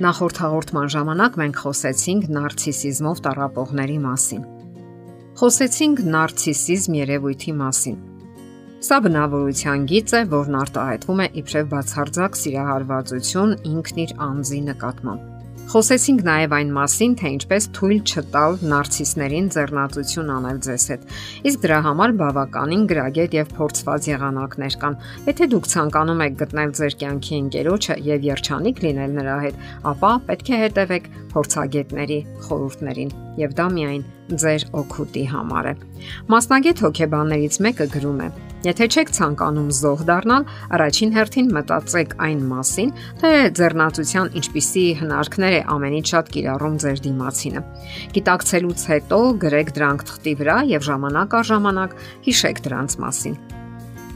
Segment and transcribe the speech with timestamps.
[0.00, 4.46] Նախորդ հաղորդման ժամանակ մենք խոսեցինք նարցիսիզմով տարապողների մասին։
[5.40, 7.98] Խոսեցինք նարցիսիզմ երևույթի մասին։
[8.88, 15.39] Սա բնավորության գիծ է, որն արտահայտվում է իբրև բացարձակ սիրահարվածություն ինքն իր անձի նկատմամբ։
[15.70, 21.04] Խոսեցինք նաև այն մասին, թե ինչպես թույլ չտալ նարցիսներին ձեռնացություն անել ձեզ հետ։
[21.50, 24.98] Իսկ դրա համար բավականին գրագետ եւ փորձված եղանակներ կան։
[25.30, 30.50] Եթե դուք ցանկանում եք գտնել ձեր կյանքի ընկերոջը եւ երջանիկ լինել նրա հետ, ապա պետք
[30.50, 33.16] է հետևեք փորձագետների խորհուրդներին
[33.46, 34.06] եւ դա միայն
[34.42, 35.74] ձեր օգուտի համար է։
[36.34, 38.49] Մասնագետ հոգեբաններից մեկը գրում է.
[38.60, 40.42] Եթե չեք ցանկանում զոհ դառնալ,
[40.76, 42.90] առաջին հերթին մտածեք այն մասին,
[43.22, 47.62] թե ձեռնացության ինչպիսի հնարքներ է ամենից շատ կիրառում ձեր դիմացինը։
[48.20, 53.36] Գիտակցելուց հետո գրեք դրանք թղթի վրա եւ ժամանակ առ ժամանակ հիշեք դրանց մասին։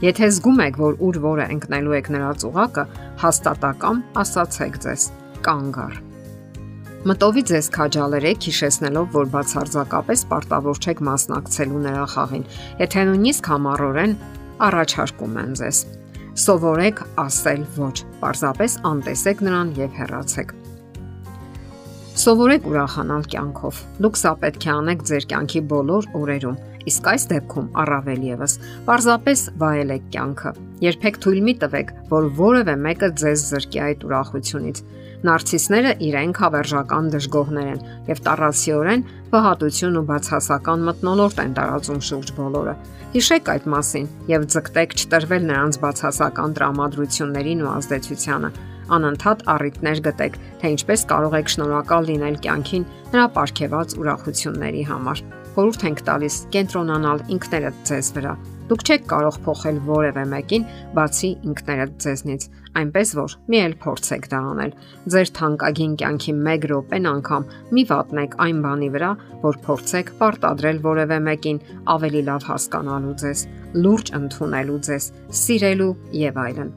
[0.05, 2.83] Եթե զգում եք, որ ուր որը ընկնելու եք նրա ծուղակը,
[3.25, 5.13] հաստատակամ ասացեք ձեզ՝
[5.47, 6.03] կանգ առ
[7.05, 12.45] Մտովի ձեզ քաջալերեք հիշեցնելով, որ բացարձակապես պարտավոր չեք մասնակցելու նրա խաղին,
[12.81, 14.15] եթե նույնիսկ համառորեն
[14.63, 15.79] առաջարկում են ձեզ։
[16.45, 20.53] Սովորեք ասել ոչ, պարզապես անտեսեք նրան եւ հեռացեք։
[22.15, 26.59] Սովորեք ուրախանալ կյանքով։ Դուք սա պետք է անեք ձեր կյանքի բոլոր օրերում,
[26.91, 28.57] իսկ այս դեպքում առավել եւս։
[28.89, 30.53] Պարզապես վայելեք կյանքը։
[30.85, 34.83] Երբեք թույլ մի տվեք, որ որևէ մեկը ձեզ զրկի այդ ուրախությունից
[35.25, 42.75] Նարցիսները իրենք հավերժական դժգոհներ են եւ տարածիորեն վհատություն ու բացասական մտնոլորտ են տարածում շուրջ բոլորը։
[43.15, 48.51] Հիշեք այդ մասին եւ ձգտեք չտրվել նրանց բացասական տրամադրություններին ու ազդեցությանը
[48.95, 55.25] անընդհատ առիթներ գտեք, թե ինչպես կարող եք շնորհակալ լինել կյանքին նրա ապարքեված ուրախությունների համար։
[55.55, 60.63] Խորհուրդ ենք տալիս կենտրոնանալ ինքներդ ձեզ վրա Դուք չեք կարող փոխել որևէ մեկին,
[60.97, 62.45] բացի ինքներդ ձեզնից,
[62.81, 64.73] այնպես որ մի էլ փորձեք դա անել։
[65.13, 67.45] Ձեր թանկագին կյանքի 1 րոպեն անգամ
[67.77, 69.11] մի վատնեք այն բանի վրա,
[69.45, 71.61] որ փորձեք պարտադրել որևէ մեկին
[71.93, 73.45] ավելի լավ հասկանալու ձեզ,
[73.85, 75.11] լուրջ ընդունելու ձեզ,
[75.45, 75.93] սիրելու
[76.25, 76.75] եւ այլն։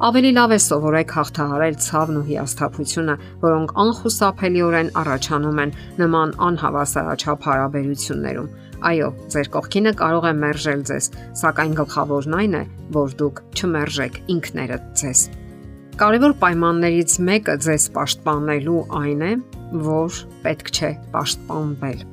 [0.00, 8.48] Ավելի լավ է սովորեք հաղթահարել ցավն ու հիասթափությունը, որոնք անխուսափելիորեն առաջանում են նման անհավասարաչափ հարաբերություններում
[8.80, 11.06] Այո, ձեր կողքինը կարող է մերժել ձեզ,
[11.36, 12.62] սակայն գլխավորն այն է,
[12.96, 15.24] որ դուք չմերժեք ինքներդ ձեզ։
[16.00, 19.32] Կարևոր պայմաններից մեկը ձեզ պաշտպանելու այն է,
[19.84, 22.06] որ պետք չէ պաշտպանվել։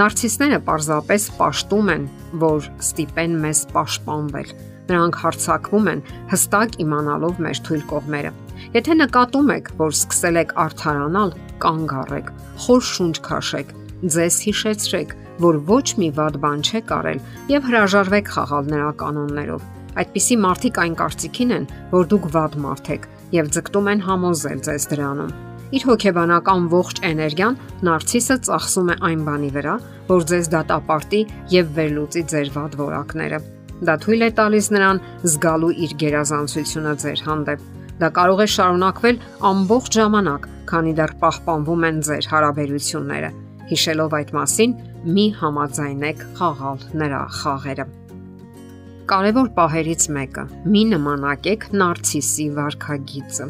[0.00, 2.08] Նարցիսները պարզապես պաշտում են,
[2.46, 4.56] որ ստիպեն մեզ պաշտպանվել։
[4.86, 6.02] Նրանք հարցակվում են
[6.32, 8.32] հստակ իմանալով մեր թույլ կողմերը։
[8.76, 11.32] Եթե նկատում եք, որ սկսել եք արթարանալ,
[11.62, 12.28] կանգ առեք,
[12.66, 13.72] խոր շունչ քաշեք,
[14.16, 17.20] ձեզ հիշեցրեք, որ ոչ մի վատ բան չեք արել
[17.52, 19.66] եւ հրաժարվեք խաղալ նրա կանոններով։
[19.96, 24.88] Այդպիսի մարդիկ այն կարծիքին են, որ դուք վատ մարդ եք եւ ձգտում են համոզել ձեզ
[24.92, 25.34] դրանում։
[25.76, 27.58] Իր հոգեբանական ողջ էներգիան
[27.88, 29.74] նարցիսը ծախսում է այն բանի վրա,
[30.12, 31.22] որ ձեզ դատապարտի
[31.56, 33.40] եւ վերլուծի ձեր վատ որակները։
[33.84, 37.66] Դա թույլ է տալիս նրան զգալու իր գերազանցությունը ձեր հանդեպ։
[38.00, 39.18] Դա կարող է շարունակվել
[39.50, 43.30] ամբողջ ժամանակ, քանի դեռ պահպանվում են ձեր հարաբերությունները։
[43.66, 44.74] Հիշելով այդ մասին,
[45.16, 47.86] մի համաձայնեք խաղալ նրա խաղերը։
[49.06, 53.46] Կարևոր պահերից մեկը՝ մի նմանակեք նարցիսի վարքագիծը։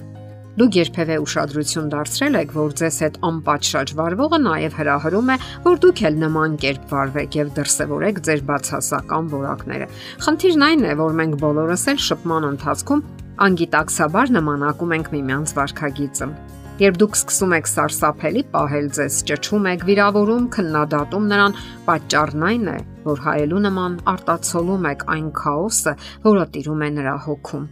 [0.56, 5.36] Դուք երբևէ ուշադրություն դարձրել եք, որ ձեզ հետ անպատշաճ վարվողը նաև հրահրում է,
[5.66, 9.90] որ դուք էլ նման կերպ վարվեք եւ դրսևորեք ձեր բացասական որակները։
[10.24, 13.04] Խնդիրն այն է, որ մենք բոլորս էլ շփման ընթացքում
[13.46, 16.32] անգիտակցաբար նմանակում ենք միմյանց վարքագիծը։
[16.76, 22.78] Երբ դուք սկսում եք սարսափելի պահել ձեզ, ճճում եք, վիրավորում, քննադատում նրան, պատճառն այն է,
[23.06, 25.96] որ հայելու նման արտացոլում եք այն քաոսը,
[26.28, 27.68] որը տիրում է նրա հոգում։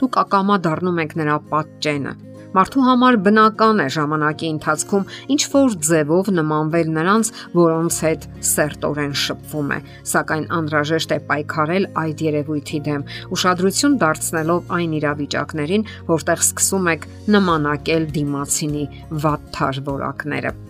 [0.00, 2.16] Դուք ակամա դառնում եք նրա պատճենը,
[2.50, 9.70] Մարդու համար բնական է ժամանակի ընթացքում ինչ որ ձևով նմանվել նրանց, որոնց հետ սերտորեն շփվում
[9.76, 9.78] է,
[10.12, 13.04] սակայն անհրաժեշտ է պայքարել այդ երևույթի դեմ,
[13.38, 18.84] ուշադրություն դարձնելով այն իրավիճակներին, որտեղ սկսում եք նմանակել դիմացինի
[19.26, 20.69] վատ թար որակները։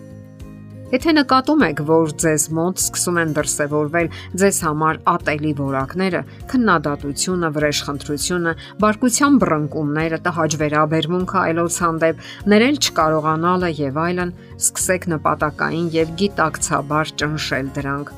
[0.91, 4.07] Եթե նկատում եք, որ ձեզ մոտ սկսում են դրսևորվել
[4.41, 6.19] ձեզ համար ատելի որակները,
[6.51, 8.53] քննադատությունը, վրեժխնդրությունը,
[8.83, 17.71] բարկության բռնկումները, տհաճ վերաբերմունքը այլոց հանդեպ, ներել չկարողանալը եւ այլն, սկսեք նպատակային եւ գիտակցաբար ճնշել
[17.79, 18.11] դրանք։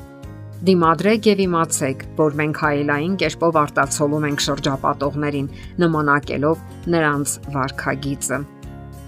[0.64, 5.50] Դիմադրեք եւ իմացեք, որ մենք հայելային կերպով արտացոլում ենք շրջապատողներին,
[5.84, 6.66] նմանակելով
[6.96, 8.42] նրանց վարքագիծը։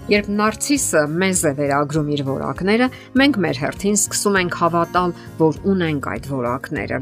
[0.07, 2.85] Երբ նարցիսը մեզ է վերագրում իր որակները,
[3.19, 6.99] մենք մեր հերթին սկսում ենք հավատալ, որ ունենք այդ որակները։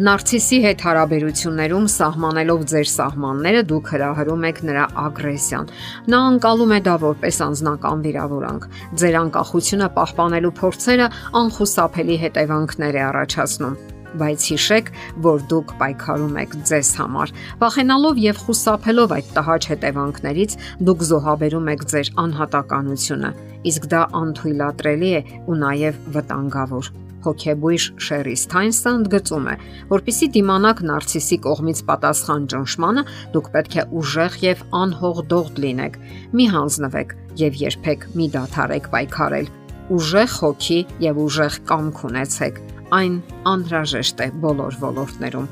[0.00, 5.72] Նարցիսի հետ հարաբերություններում սահմանելով ձեր սահմանները դուք հրահրում եք նրա ագրեսիան։
[6.12, 8.68] Նա անցալում է դա որպես անznական վիրավորանք։
[9.00, 11.08] Ձեր անկախությունը պահպանելու փորձերը
[11.40, 13.80] անխուսափելի հետևանքներ է առաջացնում
[14.20, 14.90] բայց հիշեք,
[15.26, 20.56] որ դուք պայքարում եք ձեզ համար։ Վախենալով եւ խուսափելով այդ տհաճ հետևանքներից,
[20.88, 23.30] դուք զոհաբերում եք ձեր անհատականությունը,
[23.70, 26.92] իսկ դա անթույլատրելի է ու նաեւ վտանգավոր
[27.24, 29.54] հոգեբույժ Շերի Սթայնսը ընդգծում է,
[29.90, 33.04] որpիսի դիմանակ նարցիսի կողմից պատասխան ճնշմանը,
[33.34, 35.98] դուք պետք է ուժեղ եւ անհողդողդ լինեք։
[36.40, 39.50] Մի հանձնվեք եւ երբեք մի դադարեք պայքարել։
[39.90, 42.60] Ուժեղ հոգի եւ ուժեղ կամք ունեցեք։
[42.90, 43.16] Այն
[43.46, 45.44] անհրաժեշտ է բոլոր ոլորտներում։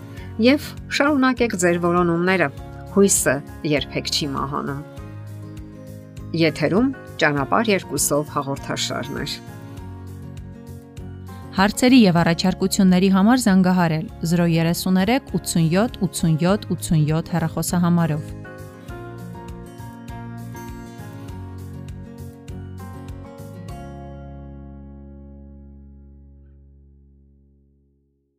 [0.42, 0.64] Եվ
[0.98, 2.48] շարունակեք ձեր որոնումները։
[2.94, 3.34] Հույսը
[3.72, 4.80] երբեք չի մահանում։
[6.42, 6.88] Եթերում
[7.22, 9.36] ճանապարհ երկուսով հաղորդաշարներ։
[11.58, 18.47] Հարցերի եւ առաջարկությունների համար զանգահարել 033 87 87 87 հեռախոսահամարով։